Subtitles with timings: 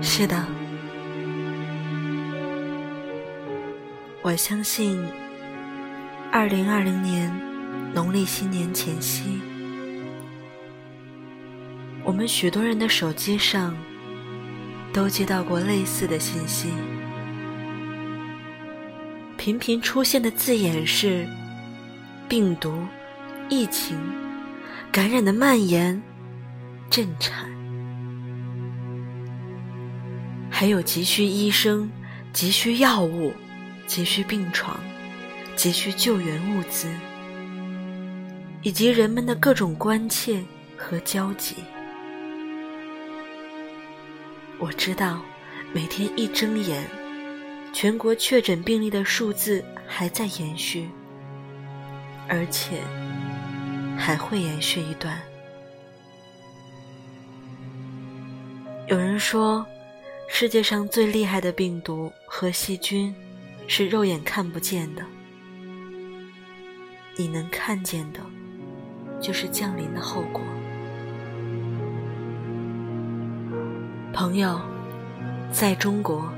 [0.00, 0.46] 是的，
[4.22, 5.04] 我相信，
[6.30, 7.28] 二零二零年
[7.92, 9.40] 农历新年前夕，
[12.04, 13.76] 我们许多人的手机上
[14.92, 16.68] 都接到过类似的信息，
[19.36, 21.26] 频频出现的字眼是
[22.28, 22.86] 病毒、
[23.48, 23.98] 疫情、
[24.92, 26.00] 感染的蔓延、
[26.90, 27.46] 震颤。
[30.50, 31.90] 还有急需医生、
[32.32, 33.32] 急需药物、
[33.86, 34.78] 急需病床、
[35.54, 36.88] 急需救援物资，
[38.62, 40.42] 以及人们的各种关切
[40.76, 41.56] 和焦急。
[44.58, 45.20] 我知道，
[45.74, 46.82] 每天一睁眼，
[47.74, 50.88] 全国确诊病例的数字还在延续，
[52.26, 52.80] 而且
[53.98, 55.20] 还会延续一段。
[58.86, 59.66] 有人说。
[60.28, 63.14] 世界上最厉害的病毒和细菌，
[63.68, 65.04] 是肉眼看不见的。
[67.16, 68.18] 你能看见的，
[69.20, 70.42] 就是降临的后果。
[74.12, 74.60] 朋友，
[75.52, 76.28] 在中国，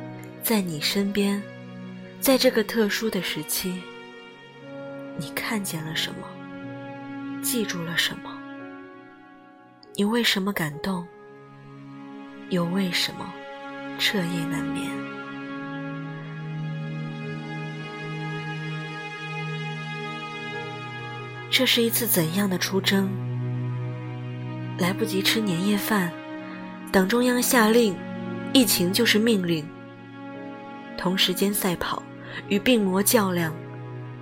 [0.43, 1.43] 在你身边，
[2.21, 3.83] 在这个特殊的时期，
[5.17, 6.29] 你看见了什么？
[7.43, 8.39] 记住了什么？
[9.95, 11.05] 你为什么感动？
[12.51, 13.31] 又为什么？
[13.99, 14.91] 彻夜难眠。
[21.51, 23.11] 这是一次怎样的出征？
[24.79, 26.13] 来不及吃年夜饭，
[26.93, 27.97] 党中央下令，
[28.53, 29.67] 疫情就是命令。
[30.97, 32.01] 同时间赛跑，
[32.49, 33.53] 与病魔较量，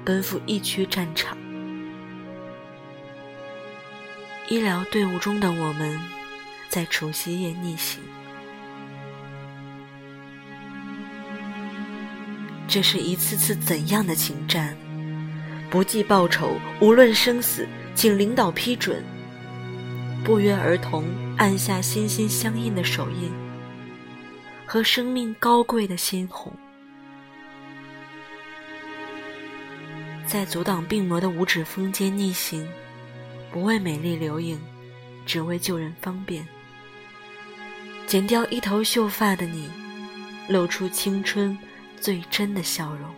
[0.05, 1.37] 奔赴疫区战场。
[4.49, 6.01] 医疗队伍中的我们，
[6.77, 8.03] 在除夕夜逆行。
[12.69, 14.77] 这是一次次怎样的情战？
[15.71, 19.03] 不计报酬，无论生死，请领导批准。
[20.23, 21.05] 不约而同
[21.39, 23.33] 按下心心相印的手印，
[24.67, 26.53] 和生命高贵的鲜红，
[30.27, 32.69] 在阻挡病魔的五指峰间逆行，
[33.51, 34.61] 不为美丽留影，
[35.25, 36.47] 只为救人方便。
[38.07, 39.71] 剪掉一头秀发的你，
[40.49, 41.57] 露出青春。
[41.99, 43.11] 最真的笑容。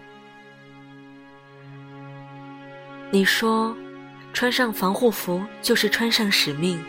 [3.10, 3.76] 你说，
[4.32, 6.80] 穿上防护服就是穿上使命。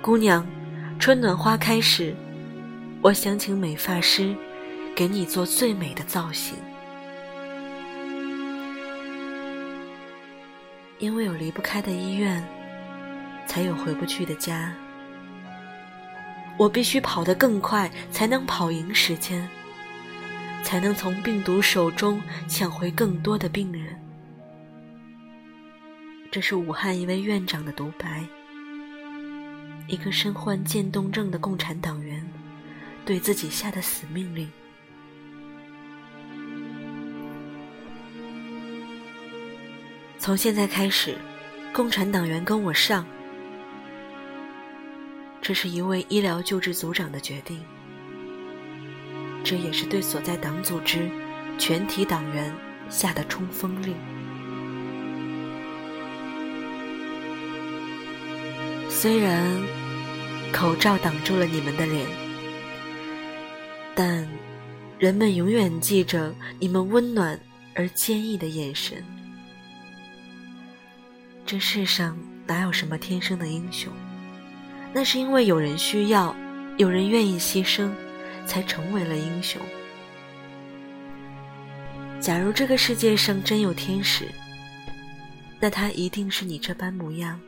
[0.00, 0.44] 姑娘，
[0.98, 2.16] 春暖花开时，
[3.02, 4.34] 我想请美发师
[4.96, 6.56] 给你做最美的造型。
[10.98, 12.42] 因为有离不开的医院，
[13.46, 14.74] 才有回不去的家。
[16.60, 19.48] 我必须跑得更快，才能跑赢时间。
[20.62, 23.98] 才能从病毒手中抢回更多的病人。
[26.30, 28.22] 这是武汉一位院长的独白。
[29.86, 32.22] 一个身患渐冻症的共产党员
[33.06, 34.46] 对自己下的死命令：
[40.18, 41.16] 从现在开始，
[41.72, 43.06] 共产党员跟我上。
[45.42, 47.60] 这是一位医疗救治组长的决定。
[49.42, 51.10] 这也是对所在党组织
[51.58, 52.54] 全体党员
[52.90, 53.94] 下的冲锋令。
[58.88, 59.50] 虽然
[60.52, 62.06] 口罩挡住了你们的脸，
[63.94, 64.28] 但
[64.98, 67.40] 人们永远记着你们温暖
[67.74, 69.02] 而坚毅的眼神。
[71.46, 72.14] 这世上
[72.46, 73.90] 哪有什么天生的英雄？
[74.92, 76.34] 那是因为有人需要，
[76.76, 77.90] 有人愿意牺牲。
[78.46, 79.62] 才成为了英雄。
[82.20, 84.26] 假如这个世界上真有天使，
[85.60, 87.38] 那他一定是你这般模样。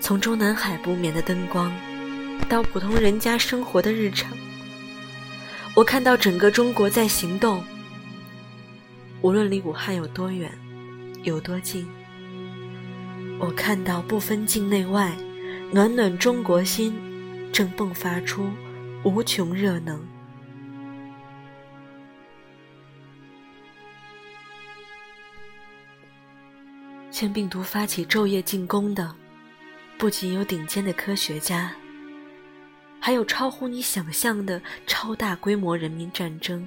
[0.00, 1.72] 从中南海不眠的灯光，
[2.48, 4.30] 到普通人家生活的日常，
[5.74, 7.64] 我看到整个中国在行动。
[9.22, 10.48] 无论离武汉有多远，
[11.24, 11.84] 有多近，
[13.38, 15.16] 我看到不分境内外，
[15.72, 16.94] 暖暖中国心。
[17.52, 18.50] 正迸发出
[19.04, 20.00] 无穷热能，
[27.12, 29.14] 向病毒发起昼夜进攻的，
[29.96, 31.72] 不仅有顶尖的科学家，
[32.98, 36.66] 还有超乎你想象的超大规模人民战争。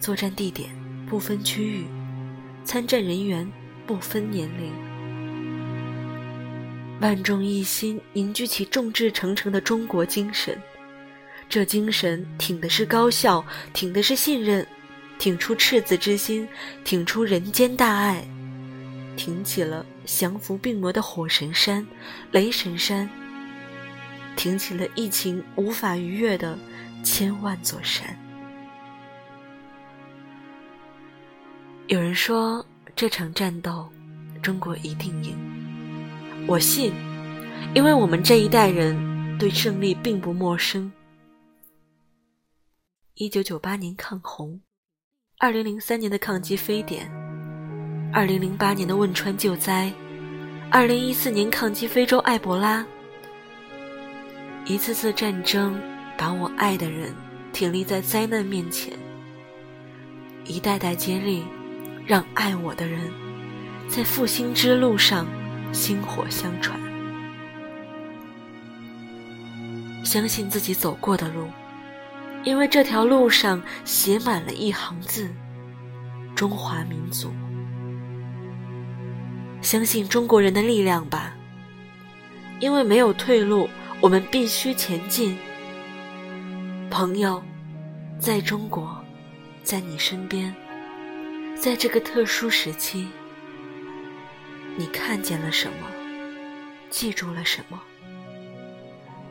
[0.00, 0.70] 作战地点
[1.06, 1.84] 不分区域，
[2.64, 3.46] 参战人员
[3.86, 4.72] 不分年龄，
[7.00, 10.58] 万众一心，凝聚起众志成城的中国精神。
[11.48, 14.66] 这精神挺的是高效，挺的是信任，
[15.18, 16.48] 挺出赤子之心，
[16.84, 18.26] 挺出人间大爱，
[19.14, 21.86] 挺起了降服病魔的火神山、
[22.32, 23.08] 雷神山，
[24.34, 26.58] 挺起了疫情无法逾越的
[27.04, 28.18] 千万座山。
[31.88, 32.64] 有人说
[32.96, 33.88] 这场战斗，
[34.42, 35.55] 中国一定赢。
[36.48, 36.92] 我信，
[37.74, 38.96] 因为我们这一代人
[39.36, 40.92] 对胜利并不陌生。
[43.14, 44.60] 一九九八年抗洪，
[45.38, 47.10] 二零零三年的抗击非典，
[48.12, 49.92] 二零零八年的汶川救灾，
[50.70, 52.86] 二零一四年抗击非洲埃博拉。
[54.66, 55.76] 一次次战争
[56.16, 57.12] 把我爱的人
[57.52, 58.92] 挺立在灾难面前，
[60.44, 61.42] 一代代接力，
[62.06, 63.00] 让爱我的人
[63.88, 65.26] 在复兴之路上
[65.72, 66.78] 薪火相传。
[70.04, 71.48] 相信自己走过的路。
[72.44, 75.28] 因为这条路上写满了一行字：
[76.34, 77.32] 中华民族。
[79.60, 81.34] 相信中国人的力量吧。
[82.60, 83.68] 因为没有退路，
[84.00, 85.36] 我们必须前进。
[86.88, 87.42] 朋友，
[88.16, 88.96] 在中国，
[89.64, 90.54] 在你身边，
[91.56, 93.08] 在这个特殊时期，
[94.78, 95.88] 你看见了什么？
[96.90, 97.80] 记住了什么？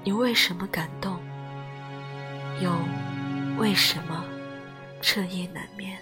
[0.04, 1.20] 你为什么感动？
[2.62, 2.72] 又？
[3.58, 4.26] 为什么
[5.02, 5.98] 彻夜难眠？